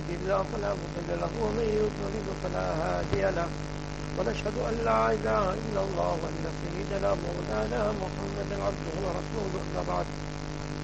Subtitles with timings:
[0.00, 3.48] يهدي الله فلا مضل له ومن يضلل فلا هادي له.
[4.18, 10.06] ونشهد أن لا إله إلا الله وأن سيدنا مولانا محمدا عبده ورسوله أما بعد.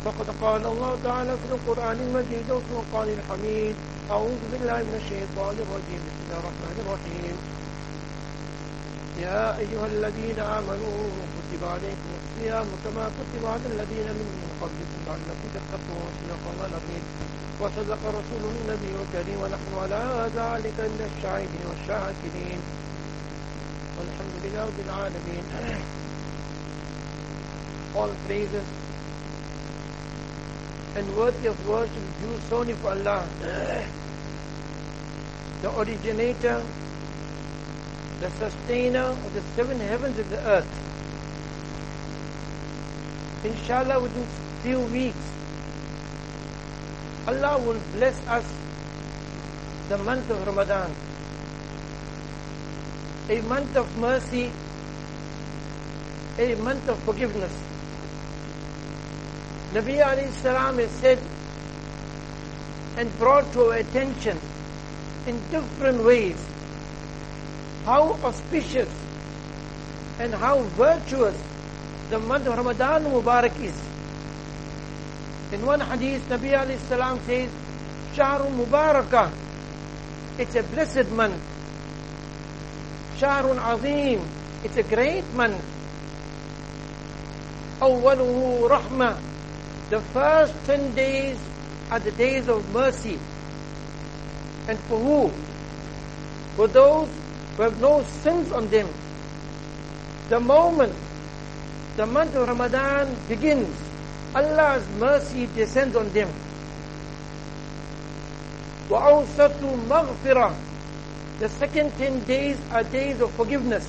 [0.05, 3.75] فقد قال الله تعالى في القرآن المجيد والفرقان الحميد
[4.11, 6.03] أعوذ بالله من الشيطان الرجيم.
[6.09, 7.37] بسم الله الرحمن الرحيم.
[9.27, 10.99] يا أيها الذين آمنوا
[11.37, 14.29] كتب عليكم الصيام كما كتب على الذين من
[14.63, 16.11] قبلكم لعلكم تتقون.
[16.21, 17.05] صدق الله العظيم.
[17.61, 22.61] وصدق رسوله النبي الكريم ونحن على ذلك من الشاهدين والشاكرين
[23.99, 25.45] والحمد لله رب العالمين
[27.97, 28.67] all praises
[30.97, 33.25] and worthy of worship due solely for Allah
[35.63, 36.63] the originator
[38.21, 40.73] the sustainer of the seven heavens and the earth
[43.45, 44.27] inshallah within
[44.63, 45.36] few weeks
[47.27, 48.45] Allah will bless us
[49.89, 50.91] the month of Ramadan
[53.29, 54.51] a month of mercy
[56.39, 57.53] a month of forgiveness
[59.73, 61.19] Nabi alayhi salam has said
[62.97, 64.39] and brought to our attention
[65.27, 66.39] in different ways
[67.85, 68.89] how auspicious
[70.19, 71.37] and how virtuous
[72.11, 73.86] the month of Ramadan Mubarak is.
[75.53, 77.51] In one hadith, Nabi alayhi salam says,
[78.15, 79.31] Shahrul Mubarakah.
[80.39, 81.41] It's a blessed month.
[83.19, 84.27] Shahrun Azim.
[84.65, 85.63] It's a great month.
[87.81, 89.21] Awwaluhu Rahmah.
[89.91, 91.39] The first ten days
[91.91, 93.19] are the days of mercy.
[94.67, 95.29] And for who?
[96.57, 97.09] For those
[97.57, 98.89] who have no sins on them.
[100.29, 100.93] The moment
[101.97, 103.86] the month of Ramadan begins,
[104.36, 106.30] Allah's mercy descends on them.
[108.90, 110.56] وَأَوْسَطُ مَغْفِرَةً
[111.40, 113.88] The second ten days are days of forgiveness.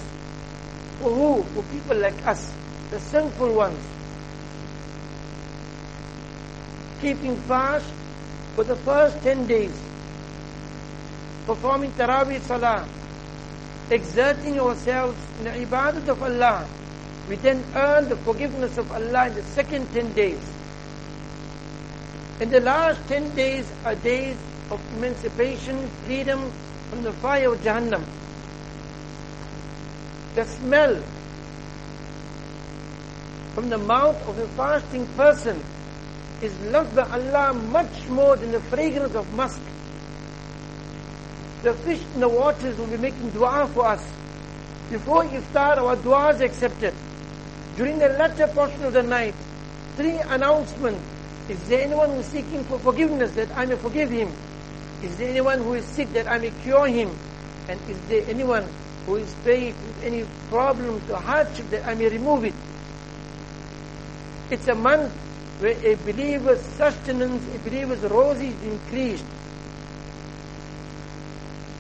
[1.01, 1.43] For who?
[1.55, 2.53] For people like us,
[2.91, 3.79] the sinful ones.
[7.01, 7.87] Keeping fast
[8.55, 9.75] for the first ten days.
[11.47, 12.87] Performing Taraweeh Salah.
[13.91, 16.67] Exerting ourselves in the ibadat of Allah.
[17.30, 20.40] We then earn the forgiveness of Allah in the second ten days.
[22.40, 24.38] In the last ten days are days
[24.72, 26.52] of emancipation, freedom
[26.90, 28.04] from the fire of Jahannam.
[30.36, 31.04] The smell
[33.56, 35.62] from the mouth of a fasting person
[36.42, 39.60] is loved by Allah much more than the fragrance of musk.
[41.64, 44.06] The fish in the waters will be making dua for us.
[44.92, 46.94] Before iftar, our dua is accepted.
[47.78, 49.36] During the latter portion of the night,
[49.98, 51.00] three announcements.
[51.48, 54.32] Is there anyone who is seeking for forgiveness that I may forgive him?
[55.04, 57.12] Is there anyone who is sick that I may cure him?
[57.70, 58.66] And is there anyone
[59.06, 62.56] who is faced with any problem or hardship that I may remove it?
[64.50, 65.14] It's a month
[65.60, 69.26] where a believer's sustenance, a believer's rozi is increased.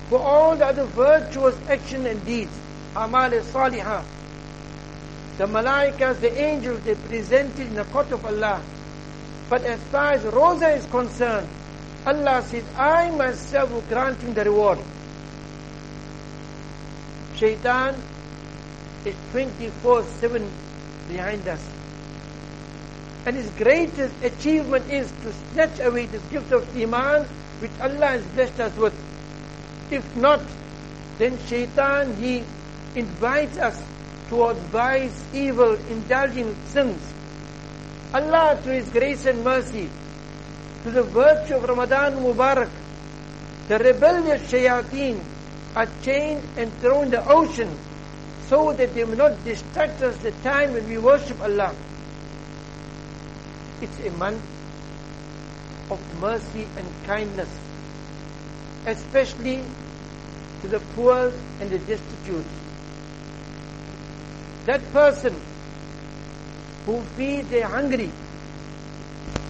[0.10, 2.52] For all the other virtuous action and deeds,
[2.96, 4.04] amal salihah,
[5.38, 8.62] the malaikas, the angels, they presented in the court of Allah.
[9.50, 11.48] But as far as Rosa is concerned,
[12.06, 14.80] Allah says, I myself will grant him the reward.
[17.36, 17.96] Shaitan
[19.06, 20.50] is 24-7
[21.08, 21.64] behind us.
[23.26, 27.26] And his greatest achievement is to snatch away this gift of Iman
[27.60, 28.94] which Allah has blessed us with.
[29.92, 30.42] If not,
[31.18, 32.44] then Shaitan, he
[32.96, 33.82] invites us
[34.30, 37.02] towards vice, evil, indulging sins.
[38.14, 39.90] Allah, through His grace and mercy,
[40.84, 42.70] to the virtue of Ramadan Mubarak,
[43.68, 45.20] the rebellious shayateen
[45.76, 47.70] are chained and thrown in the ocean
[48.48, 51.76] so that they will not distract us the time when we worship Allah.
[53.82, 54.42] It's a month
[55.92, 57.50] of mercy and kindness,
[58.86, 59.64] especially
[60.62, 62.46] to the poor and the destitute.
[64.68, 65.34] That person
[66.86, 68.12] who feeds the hungry,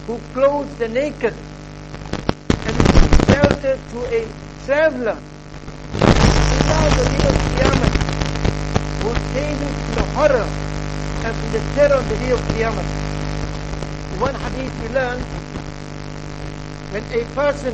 [0.06, 4.28] who clothes the naked, and gives shelter to a
[4.68, 5.18] traveler,
[6.54, 7.92] without the day of Qiyamah,
[9.04, 10.48] will save him from the horror
[11.26, 12.88] and from the terror of the day of Qiyamah.
[14.14, 15.20] In one hadith we learn,
[16.94, 17.74] when a person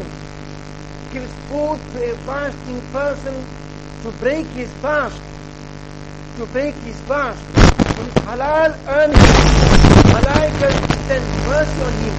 [1.11, 3.35] gives food to a fasting person
[4.03, 5.21] to break his fast,
[6.37, 7.37] to break his fast
[7.93, 9.33] from halal earnings,
[10.09, 10.69] Malaika
[11.05, 12.15] send mercy on him.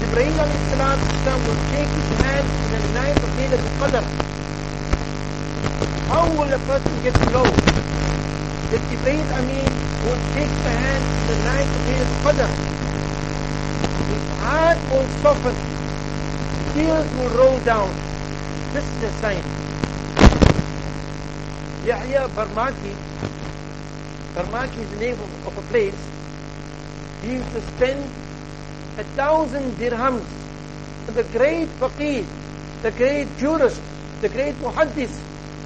[0.00, 4.04] The Jibreel Islam will take his hand in the night of Laylat al-Qadr.
[6.08, 7.44] How will a person get to know
[8.72, 9.68] that Jibreel Amin
[10.06, 12.50] will take the hand in the night of Laylat al-Qadr?
[14.12, 15.56] His heart will soften.
[16.72, 17.92] Tears will roll down.
[18.72, 19.55] This is a sign.
[21.86, 22.92] Yahya Barmaki,
[24.34, 25.94] Barmaki is the name of, of a place.
[27.22, 28.02] He used to spend
[28.98, 30.26] a thousand dirhams.
[31.06, 32.26] The great faqih,
[32.82, 33.80] the great jurist,
[34.20, 35.14] the great muhaddis,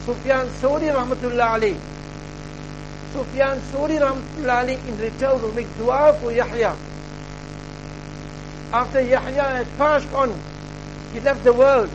[0.05, 1.75] Sufyan Sori Rahmatullah Ali.
[3.15, 6.77] Sufyan Sori Rahmatullah in return will make dua for Yahya.
[8.75, 10.39] After Yahya had passed on,
[11.15, 11.89] he left the world.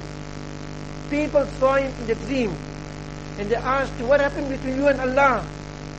[1.12, 2.58] People saw him in the dream
[3.38, 5.46] and they asked, what happened between you and Allah?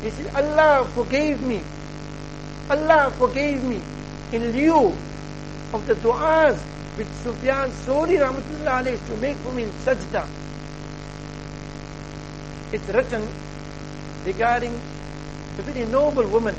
[0.02, 1.62] He said, Allah forgave me.
[2.70, 3.80] Allah forgave me
[4.32, 4.94] in lieu
[5.72, 6.56] of the du'as
[6.96, 10.26] which Sufyan Sori Rahmatullah alayhi to make for me in sajda.
[12.72, 13.28] It's written
[14.24, 14.74] regarding
[15.58, 16.56] a very noble woman.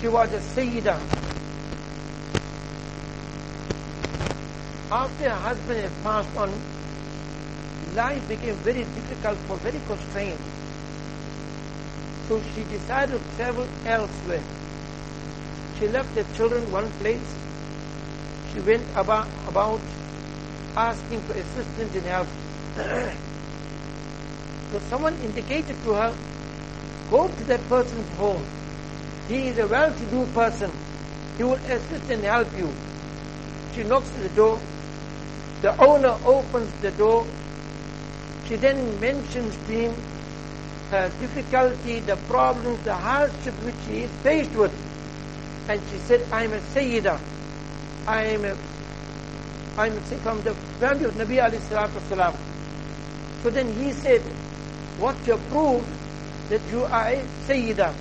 [0.00, 0.98] She was a Sayyida.
[4.90, 6.52] After her husband had passed on,
[7.96, 10.38] life became very difficult for very constrained.
[12.28, 14.42] So she decided to travel elsewhere.
[15.78, 17.34] She left the children one place
[18.52, 19.80] she went about, about
[20.76, 22.26] asking for assistance and help.
[24.72, 26.14] so someone indicated to her,
[27.10, 28.42] go to that person's home.
[29.28, 30.70] He is a well-to-do person.
[31.36, 32.72] He will assist and help you.
[33.74, 34.58] She knocks at the door.
[35.62, 37.26] The owner opens the door.
[38.48, 39.94] She then mentions to him
[40.90, 44.72] her difficulty, the problems, the hardship which he is faced with.
[45.68, 47.18] And she said, I'm a Sayyidah.
[48.06, 48.56] I am a,
[49.76, 52.36] I'm from the family of Nabi alayhi salatu.
[53.42, 54.20] So then he said,
[55.00, 55.84] what's your proof
[56.48, 57.92] that you are a Sayyidah?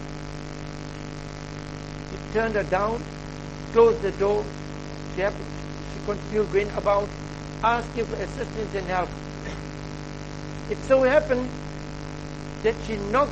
[2.11, 3.03] He turned her down,
[3.71, 4.45] closed the door.
[5.15, 7.09] She, had, she continued going about,
[7.63, 9.09] asking for assistance and help.
[10.69, 11.49] It so happened
[12.63, 13.31] that she knocked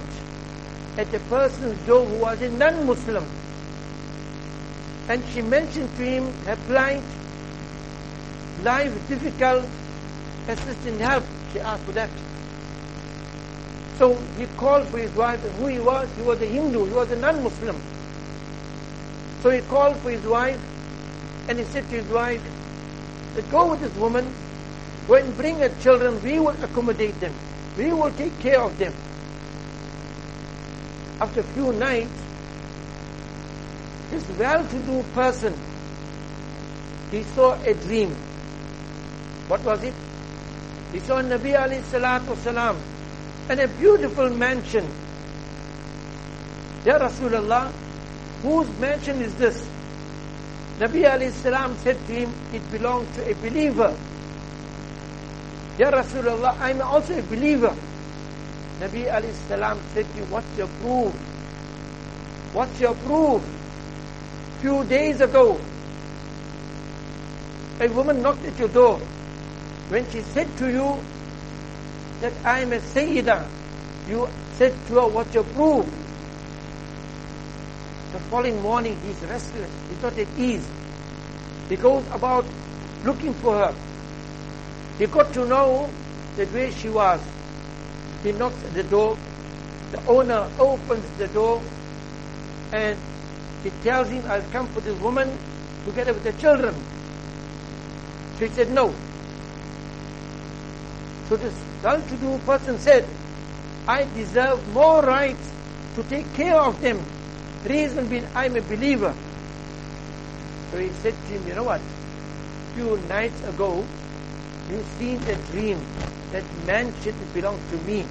[0.97, 3.25] at the person's door who was a non-Muslim
[5.09, 7.03] and she mentioned to him her plight,
[8.62, 9.65] life difficult,
[10.47, 11.24] assisting help.
[11.51, 12.09] She asked for that.
[13.97, 17.12] So he called for his wife, who he was, he was a Hindu, he was
[17.12, 17.75] a non-Muslim.
[19.41, 20.59] So he called for his wife,
[21.50, 22.41] and he said to his wife,
[23.35, 24.31] let go with this woman,
[25.10, 27.34] and bring her children, we will accommodate them.
[27.78, 28.94] We will take care of them.
[31.20, 32.12] After a few nights,
[34.12, 35.54] this well-to-do person,
[37.12, 38.12] he saw a dream.
[39.48, 39.94] What was it?
[40.92, 42.78] He saw Nabi alayhi salatu salam
[43.50, 44.86] and a beautiful mansion.
[46.86, 47.72] Ya Rasulullah,
[48.42, 49.66] whose mansion is this?
[50.80, 53.96] Nabi alayhi salam said to him, it belongs to a believer.
[55.78, 57.74] Ya Rasulullah, I'm also a believer.
[58.80, 61.14] Nabi alayhi salam said to you, what's your proof?
[62.54, 63.42] What's your proof?
[64.64, 65.60] few days ago,
[67.81, 68.98] a woman knocked at your door.
[69.90, 71.04] When she said to you
[72.21, 73.45] that I am a Sayyidah,
[74.07, 75.83] you said to her, what's your proof?
[78.14, 79.69] The following morning, he's restless.
[79.90, 80.66] He's not at ease.
[81.68, 82.45] He goes about
[83.04, 83.76] looking for her.
[84.97, 85.90] He got to know
[86.38, 87.21] that where she was.
[88.23, 89.18] He knocks at the door.
[89.92, 91.62] The owner opens the door
[92.71, 92.97] and
[93.64, 95.38] he tells him, I'll come for this woman
[95.85, 96.76] together with the children.
[98.40, 98.94] She said, no.
[101.30, 103.07] So this well-to-do person said,
[103.88, 105.52] I deserve more rights
[105.95, 107.04] to take care of them.
[107.66, 109.14] Reason being, I'm a believer.
[110.71, 111.81] So he said to him, you know what?
[112.76, 113.85] Few nights ago,
[114.70, 115.80] you seen the dream
[116.32, 118.06] that mansion belongs to me.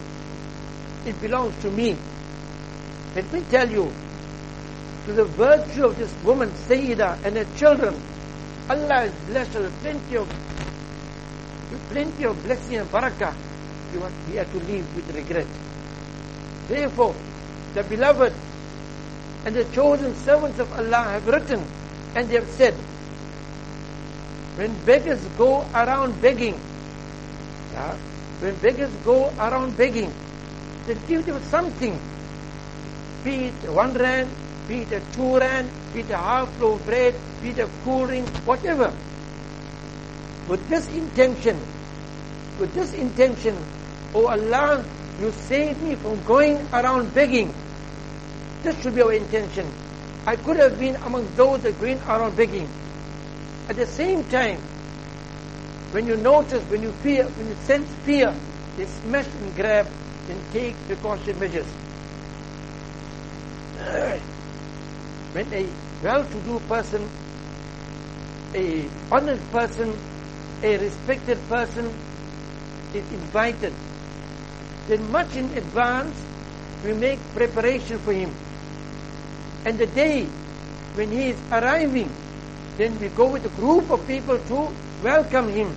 [1.07, 1.97] It belongs to me.
[3.15, 3.93] Let me tell you,
[5.07, 8.01] to the virtue of this woman, Sayyida, and her children.
[8.71, 10.29] Allah has blessed her with plenty of,
[11.73, 13.35] with plenty of blessing and barakah.
[13.93, 15.47] You want, he had to leave with regret.
[16.69, 17.15] Therefore,
[17.75, 18.33] the beloved
[19.45, 21.65] and the chosen servants of Allah have written
[22.15, 22.75] and they have said,
[24.57, 26.61] when beggars go around begging,
[27.73, 27.97] yeah,
[28.41, 30.13] when beggars go around begging,
[30.87, 31.99] they give them something,
[33.25, 34.29] be it one rand,
[34.69, 38.29] be it a two rand, be it a half-loaf bread, be it a cool drink,
[38.45, 38.93] whatever.
[40.49, 41.59] With this intention,
[42.59, 43.57] with this intention,
[44.15, 44.85] oh Allah,
[45.21, 47.55] you save me from going around begging.
[48.63, 49.67] This should be our intention.
[50.27, 52.69] I could have been among those that going around begging.
[53.69, 54.59] At the same time,
[55.92, 58.35] when you notice, when you fear, when you sense fear,
[58.76, 59.87] they smash and grab
[60.28, 61.66] and take precaution measures.
[65.33, 65.69] when a
[66.02, 67.09] well-to-do person,
[68.54, 69.95] a honest person,
[70.62, 71.92] a respected person
[72.95, 73.75] is invited,
[74.88, 76.16] then much in advance
[76.85, 78.33] we make preparation for him.
[79.64, 80.25] And the day
[80.95, 82.11] when he is arriving,
[82.79, 84.69] then we go with a group of people to
[85.02, 85.76] welcome him.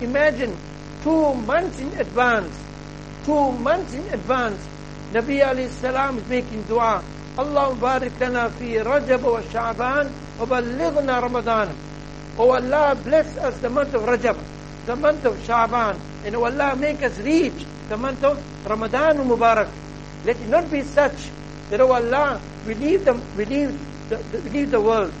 [0.00, 0.56] Imagine
[1.02, 2.54] two months in advance,
[3.24, 4.60] two months in advance,
[5.12, 7.02] Nabi alayhi salam is making dua.
[7.36, 10.06] Allah barik lana fi Rajab wa Sha'ban
[10.38, 11.74] wa balighna Ramadan.
[12.38, 14.38] Oh Allah bless us the month of Rajab,
[14.86, 19.68] the month of Sha'ban, and oh Allah make us reach the month of Ramadan Mubarak.
[20.24, 21.16] Let it not be such
[21.70, 23.74] that oh Allah, we leave the, we leave
[24.10, 25.12] the, we leave the world.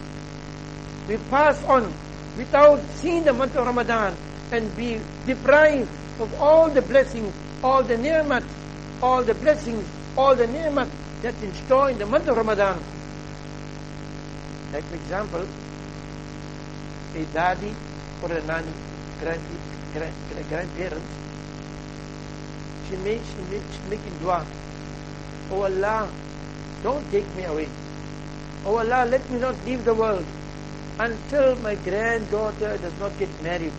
[1.10, 1.92] We pass on
[2.38, 4.14] without seeing the month of Ramadan
[4.52, 5.90] and be deprived
[6.20, 8.44] of all the blessings, all the ni'mat,
[9.02, 9.84] all the blessings,
[10.16, 10.86] all the ni'mat
[11.20, 12.78] that's in store in the month of Ramadan.
[14.72, 15.48] Like for example,
[17.16, 17.74] a daddy
[18.22, 18.72] or a nanny,
[19.18, 19.42] grand,
[19.92, 20.14] grand,
[20.48, 21.12] grandparents,
[22.88, 24.46] she makes, she makes making dua.
[25.50, 26.08] Oh Allah,
[26.84, 27.68] don't take me away.
[28.64, 30.24] Oh Allah, let me not leave the world
[31.00, 33.72] until my granddaughter does not get married.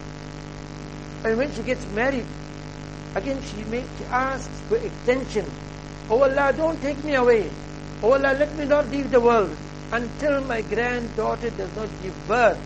[1.23, 2.25] And when she gets married,
[3.13, 5.45] again she, makes, asks for extension.
[6.09, 7.47] Oh Allah, don't take me away.
[8.01, 9.55] Oh Allah, let me not leave the world
[9.91, 12.57] until my granddaughter does not give birth.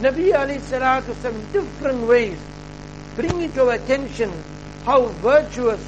[0.00, 2.38] Nabi alayhi salatu some different ways
[3.16, 4.30] bring it to attention
[4.84, 5.82] how virtuous,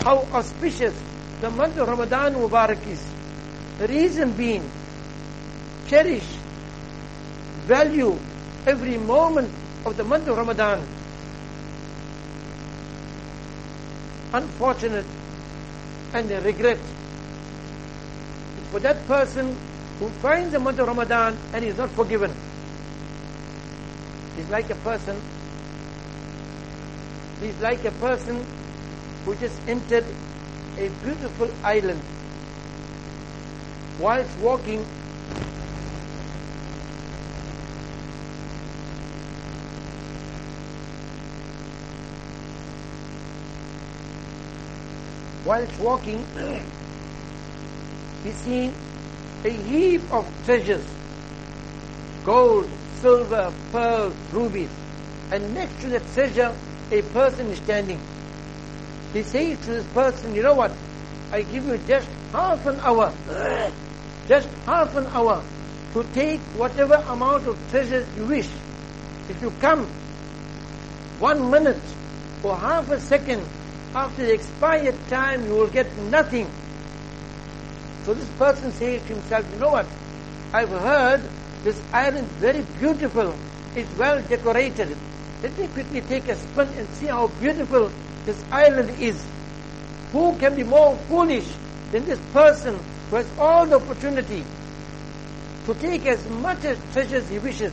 [0.00, 0.94] how auspicious
[1.40, 3.04] the month of Ramadan Mubarak is.
[3.78, 4.64] The reason being,
[5.88, 6.37] cherish,
[7.68, 8.18] value
[8.66, 9.50] every moment
[9.84, 10.80] of the month of Ramadan.
[14.32, 15.04] Unfortunate
[16.14, 16.78] and a regret
[18.72, 19.54] for that person
[19.98, 22.32] who finds the month of Ramadan and is not forgiven.
[24.36, 25.20] He's like a person,
[27.40, 28.44] he's like a person
[29.24, 30.04] who just entered
[30.78, 32.00] a beautiful island.
[33.98, 34.86] Whilst walking,
[45.48, 46.22] whilst walking,
[48.22, 48.74] he seen
[49.44, 50.84] a heap of treasures
[52.26, 52.68] gold,
[53.00, 54.68] silver, pearls, rubies.
[55.32, 56.54] And next to that treasure,
[56.90, 57.98] a person is standing.
[59.14, 60.72] He says to this person, you know what?
[61.32, 63.14] I give you just half an hour,
[64.28, 65.42] just half an hour
[65.94, 68.48] to take whatever amount of treasures you wish.
[69.30, 69.86] If you come
[71.18, 71.80] one minute
[72.42, 73.42] or half a second
[73.94, 76.50] after the expired time, you will get nothing.
[78.04, 79.86] So this person says to himself, you know what?
[80.52, 81.22] I've heard
[81.62, 83.34] this island is very beautiful.
[83.74, 84.96] It's well decorated.
[85.42, 87.90] Let me quickly take a spin and see how beautiful
[88.24, 89.22] this island is.
[90.12, 91.46] Who can be more foolish
[91.92, 92.78] than this person
[93.10, 94.44] who has all the opportunity
[95.66, 97.72] to take as much as treasures he wishes?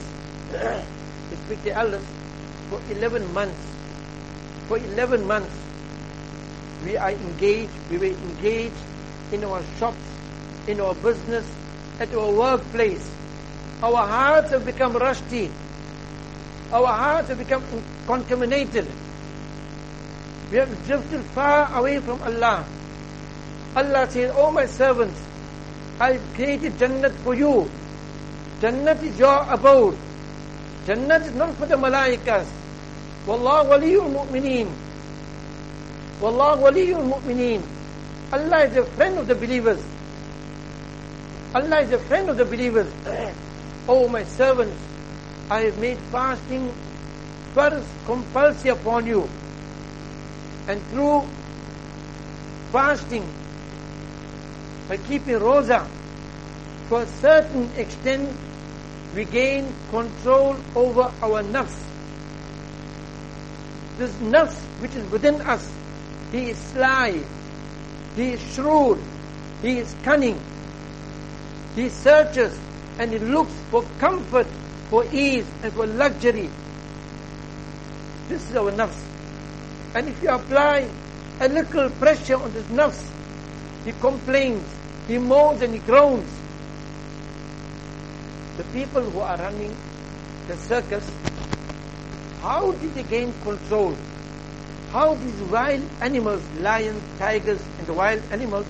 [0.51, 2.05] he speak the elders
[2.69, 3.71] for 11 months.
[4.67, 5.55] For 11 months,
[6.85, 8.75] we are engaged, we were engaged
[9.31, 9.97] in our shops,
[10.67, 11.45] in our business,
[11.99, 13.09] at our workplace.
[13.81, 15.49] Our hearts have become rusty.
[16.71, 17.63] Our hearts have become
[18.05, 18.87] contaminated.
[20.51, 22.63] We have drifted far away from Allah.
[23.75, 25.19] Allah says, Oh my servants,
[25.99, 27.69] I've created Jannat for you.
[28.61, 29.97] Jannat is your abode.
[30.85, 32.45] Jannat is not for the malaikas.
[33.25, 34.84] Wallah waliyul mu'mineen.
[36.21, 37.61] Wallah waliyul mu'mineen.
[38.31, 39.83] Allah is a friend of the believers.
[41.53, 42.91] Allah is a friend of the believers.
[43.87, 44.77] oh my servants,
[45.49, 46.73] I have made fasting
[47.53, 49.29] first compulsory upon you.
[50.67, 51.23] And through
[52.71, 53.25] fasting,
[54.89, 55.87] by keeping rosa,
[56.89, 58.29] to a certain extent,
[59.15, 61.79] we gain control over our nafs.
[63.97, 65.71] This nafs which is within us,
[66.31, 67.23] he is sly,
[68.15, 69.01] he is shrewd,
[69.61, 70.39] he is cunning.
[71.75, 72.57] He searches
[72.97, 74.47] and he looks for comfort,
[74.89, 76.49] for ease and for luxury.
[78.29, 78.97] This is our nafs.
[79.93, 80.89] And if you apply
[81.39, 83.03] a little pressure on this nafs,
[83.83, 84.63] he complains,
[85.07, 86.29] he moans and he groans.
[88.57, 89.75] The people who are running
[90.47, 91.09] the circus,
[92.41, 93.95] how did they gain control?
[94.95, 98.65] How these wild animals, lions, tigers, and the wild animals,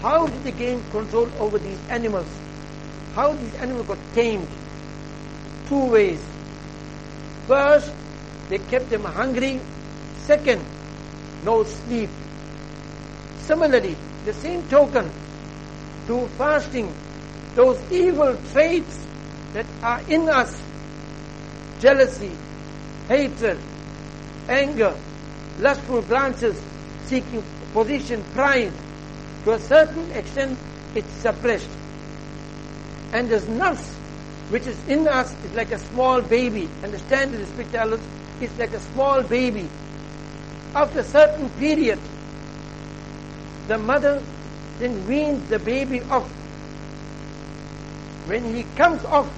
[0.00, 2.26] how did they gain control over these animals?
[3.14, 4.48] How these animals got tamed?
[5.68, 6.24] Two ways.
[7.46, 7.92] First,
[8.48, 9.60] they kept them hungry.
[10.22, 10.64] Second,
[11.44, 12.08] no sleep.
[13.40, 13.94] Similarly,
[14.24, 15.10] the same token
[16.06, 16.90] through fasting,
[17.56, 19.04] those evil traits
[19.52, 20.62] that are in us,
[21.78, 22.32] jealousy,
[23.06, 23.58] hatred,
[24.48, 24.96] anger,
[25.58, 26.60] lustful glances,
[27.06, 28.72] seeking position, pride,
[29.44, 30.58] to a certain extent
[30.94, 31.68] it's suppressed.
[33.12, 33.94] And this nafs
[34.50, 36.68] which is in us is like a small baby.
[36.82, 38.02] Understand the spirituality
[38.40, 39.68] is like a small baby.
[40.74, 41.98] After a certain period,
[43.66, 44.22] the mother
[44.78, 46.28] then weans the baby off.
[48.26, 49.28] When he comes off,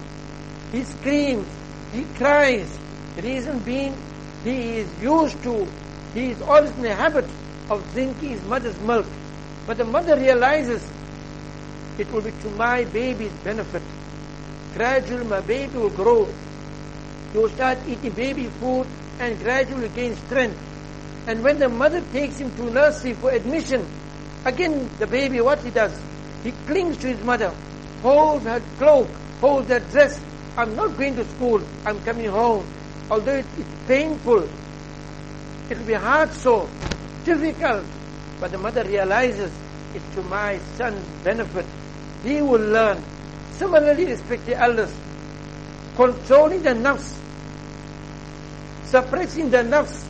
[0.71, 1.47] he screams,
[1.93, 2.69] he cries.
[3.17, 3.97] The Reason being,
[4.45, 5.67] he is used to,
[6.15, 7.25] he is always in the habit
[7.69, 9.07] of drinking his mother's milk.
[9.67, 10.83] But the mother realizes
[11.99, 13.83] it will be to my baby's benefit.
[14.75, 16.29] Gradually my baby will grow.
[17.33, 18.87] He will start eating baby food
[19.21, 20.59] and gradually gain strength.
[21.27, 23.87] And when the mother takes him to nursery for admission,
[24.45, 25.97] again the baby, what he does?
[26.43, 27.55] He clings to his mother,
[28.03, 29.09] holds her cloak,
[29.41, 30.19] holds her dress.
[30.57, 32.67] I'm not going to school, I'm coming home.
[33.11, 33.49] Although it's
[33.87, 34.49] painful,
[35.71, 36.69] it will be hard so,
[37.25, 37.85] difficult.
[38.41, 39.53] But the mother realizes
[39.95, 41.67] it's to my son's benefit.
[42.25, 43.03] He will learn.
[43.53, 44.93] Similarly, respect the elders.
[45.95, 47.17] Controlling the nafs,
[48.87, 50.07] suppressing the nafs,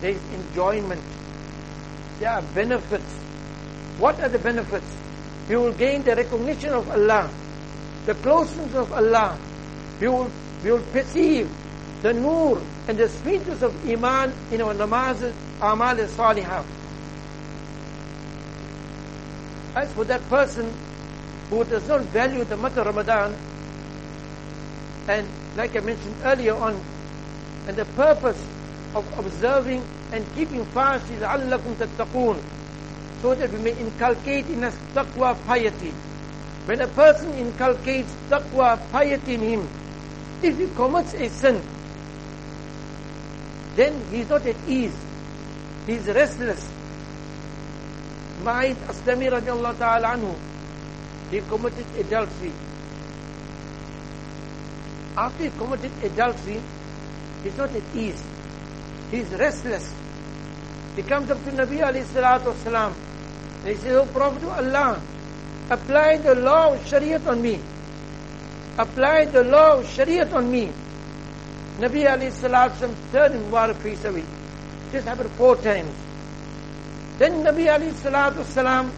[0.00, 1.02] there is enjoyment.
[2.18, 3.12] There are benefits.
[3.98, 4.96] What are the benefits?
[5.48, 7.30] You will gain the recognition of Allah,
[8.04, 9.38] the closeness of Allah.
[10.00, 10.30] You will,
[10.64, 11.48] you will perceive
[12.06, 16.64] the nur and the sweetness of iman in our namaz, amal salihah.
[19.74, 20.72] As for that person
[21.50, 23.34] who does not value the month of Ramadan,
[25.08, 26.80] and like I mentioned earlier on,
[27.66, 28.40] and the purpose
[28.94, 32.40] of observing and keeping fast is allakum tattaqun,
[33.20, 35.90] so that we may inculcate in us taqwa piety.
[36.66, 39.68] When a person inculcates taqwa piety in him,
[40.40, 41.60] if he commits a sin,
[43.76, 44.96] then he is not at ease.
[45.86, 46.66] He is restless.
[48.42, 50.34] Ma'iz Aslami radiallahu ta'ala anhu,
[51.30, 52.52] he committed adultery.
[55.16, 56.60] After he committed adultery,
[57.42, 58.22] he is not at ease.
[59.10, 59.92] He is restless.
[60.96, 62.94] He comes up to Nabi alayhi salatu wasalam.
[63.60, 65.00] And he says, Oh Prophet of Allah,
[65.70, 67.60] apply the law of Shariat on me.
[68.78, 70.72] Apply the law of Shariat on me.
[71.78, 74.24] Nabi salatu wasalam turned Mubarak away.
[74.92, 75.94] This happened four times.
[77.18, 78.90] Then Nabi salatu wasalam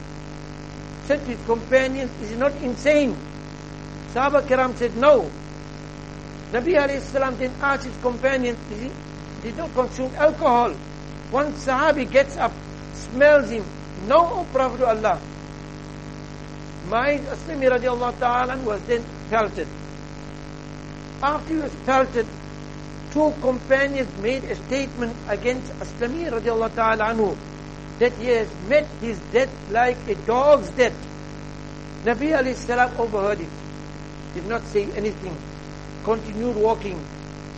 [1.06, 3.16] said to his companions, is he not insane?
[4.12, 5.30] Sahaba Kiram said, no.
[6.52, 8.90] Nabi Ali salam then asked his companions, he
[9.42, 10.70] did not consume alcohol.
[11.30, 12.52] One Sahabi gets up,
[12.94, 13.64] smells him.
[14.06, 15.20] No, O Prophet Allah.
[16.88, 19.68] Ma'iz Aslami radiallahu ta'ala was then pelted.
[21.22, 22.26] After he was pelted,
[23.12, 27.36] two companions made a statement against Aslami radiallahu ta'ala anhu
[27.98, 30.94] that he has met his death like a dog's death.
[32.04, 33.48] Nabi alayhi salam overheard it,
[34.34, 35.36] did not say anything,
[36.04, 36.98] continued walking,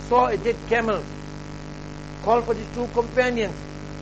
[0.09, 1.03] saw a dead camel,
[2.23, 3.55] called for his two companions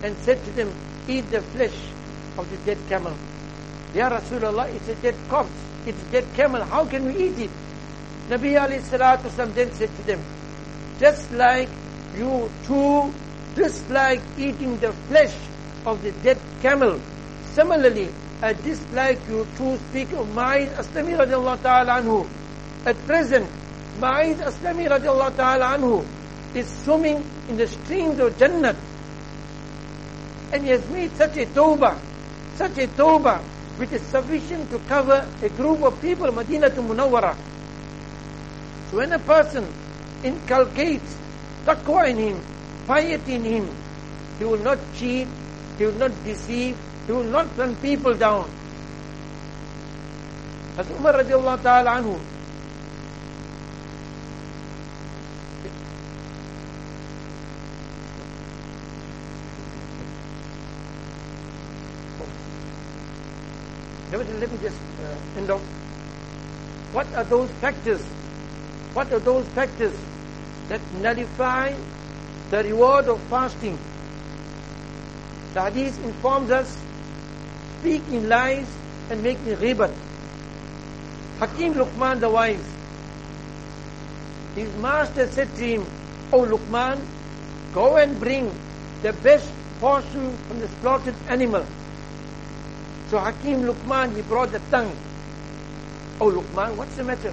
[0.03, 0.73] and said to them,
[1.09, 1.77] eat the flesh
[2.37, 3.15] of the dead camel.
[3.95, 5.51] Ya Rasulullah, it's a dead corpse,
[5.87, 7.51] it's a dead camel, how can we eat it?
[8.29, 10.23] Nabi alayhi salatu then said to them,
[10.99, 11.69] just like
[12.17, 13.13] you two
[13.55, 15.35] dislike eating the flesh
[15.87, 17.01] of the dead camel.
[17.55, 18.09] Similarly,
[18.43, 22.29] I dislike you to speak of Ma'iz Aslami radiallahu ta'ala anhu.
[22.87, 23.49] At present,
[23.99, 26.07] Ma'iz Aslami radiallahu ta'ala anhu
[26.55, 28.77] is swimming in the streams of Jannah.
[30.53, 31.99] And he has made such a tawbah,
[32.57, 33.43] such a tawbah,
[33.79, 37.37] which is sufficient to cover a group of people, Madinah to Munawwara.
[38.91, 39.67] So when a person
[40.25, 41.17] inculcates
[41.65, 42.41] taqwa in him,
[42.87, 43.69] piety in him,
[44.39, 45.29] he will not cheat,
[45.79, 46.77] he will not deceive,
[47.07, 48.49] he will not run people down.
[50.77, 52.19] Hazrat Umar radiallahu ta'ala anhu
[64.41, 65.61] let me just uh, end off.
[66.93, 68.01] What are those factors?
[68.99, 69.95] What are those factors
[70.67, 71.73] that nullify
[72.51, 73.79] the reward of fasting?
[75.55, 76.77] The hadith informs us
[77.79, 78.67] speaking lies
[79.09, 79.95] and making ghibat.
[81.39, 82.69] Hakim Luqman the wise,
[84.57, 85.87] his master said to him,
[86.33, 86.99] O Luqman,
[87.73, 88.51] go and bring
[89.03, 91.65] the best portion from the slaughtered animal
[93.11, 94.95] so Hakim Luqman, he brought the tongue.
[96.21, 97.33] Oh Luqman, what's the matter?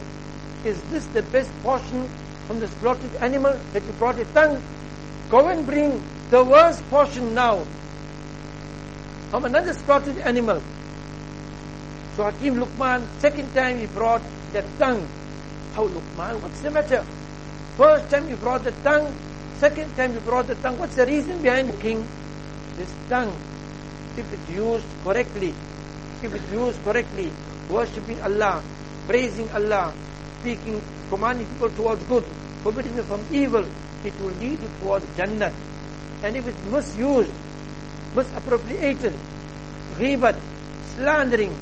[0.65, 2.10] Is this the best portion
[2.47, 4.62] from the slaughtered animal that you brought the tongue?
[5.30, 7.63] Go and bring the worst portion now
[9.30, 10.62] from another slaughtered animal.
[12.15, 14.21] So Hakim Luqman, second time he brought
[14.54, 15.08] the tongue.
[15.73, 17.06] How Luqman, what's the matter?
[17.78, 19.13] First time you brought the tongue,
[19.60, 20.80] second time you brought the tongue.
[20.80, 22.08] What's the reason behind the king?
[22.78, 23.36] This tongue
[24.17, 25.54] if it's used correctly,
[26.23, 27.32] if it's used correctly,
[27.69, 28.63] worshipping Allah,
[29.08, 29.93] praising Allah,
[30.46, 30.80] speaking,
[31.10, 32.24] commanding people towards good,
[32.62, 33.66] forbidding them from evil,
[34.06, 35.52] it will lead you towards Jannah.
[36.22, 37.32] And if it's misused,
[38.16, 39.14] misappropriated,
[39.98, 40.40] ghibat,
[40.94, 41.58] slandering,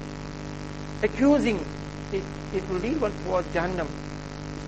[1.01, 1.63] accusing,
[2.11, 3.87] it, it will lead one towards Jahannam.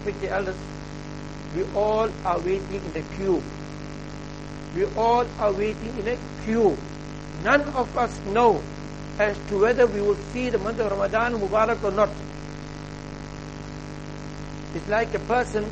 [0.01, 0.55] Speak the elders,
[1.53, 3.43] we all are waiting in the queue.
[4.75, 6.77] We all are waiting in a queue
[7.43, 8.61] none of us know
[9.19, 12.09] as to whether we will see the month of Ramadan Mubarak or not.
[14.75, 15.65] It's like a person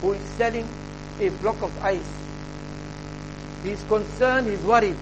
[0.00, 0.68] who is selling
[1.20, 2.12] a block of ice.
[3.62, 4.96] He's concerned, he's worried.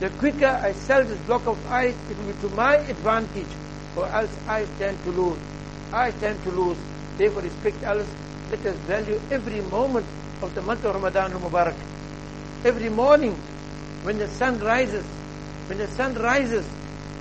[0.00, 3.52] The quicker I sell this block of ice, it will be to my advantage,
[3.94, 5.38] or else I stand to lose.
[5.92, 6.78] I stand to lose.
[7.18, 8.06] Therefore, respect Allah.
[8.50, 10.06] Let us value every moment
[10.40, 11.76] of the month of Ramadan Mubarak.
[12.64, 13.34] Every morning,
[14.02, 15.04] when the sun rises,
[15.68, 16.66] when the sun rises,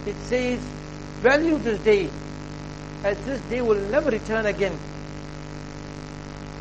[0.06, 0.60] it says,
[1.20, 2.10] value this day,
[3.04, 4.78] as this day will never return again.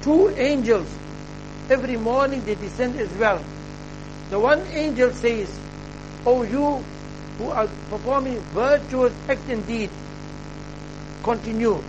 [0.03, 0.88] Two angels,
[1.68, 3.42] every morning they descend as well.
[4.31, 5.50] The one angel says,
[6.24, 6.83] O you
[7.38, 9.92] who are performing virtuous acts and deeds,
[11.22, 11.83] continue.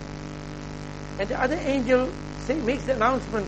[1.18, 2.10] And the other angel
[2.40, 3.46] say, makes the announcement,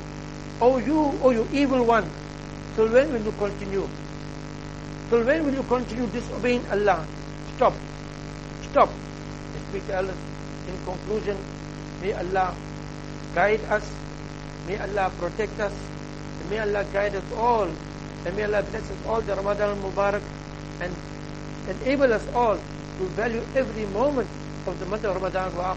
[0.61, 2.09] O you, O you evil one,
[2.77, 3.89] so when will you continue?
[5.11, 7.07] So when will you continue disobeying Allah?
[7.57, 7.75] Stop.
[8.71, 8.91] Stop.
[9.71, 10.15] Speak to Allah.
[10.69, 11.37] In conclusion,
[12.01, 12.55] may Allah
[13.35, 13.85] guide us.
[14.67, 15.73] May Allah protect us.
[16.41, 17.69] And may Allah guide us all.
[18.25, 20.23] And may Allah bless us all the Ramadan al-Mubarak
[20.81, 20.95] and
[21.69, 24.29] enable us all to value every moment
[24.67, 25.75] of the month of Ramadan wa.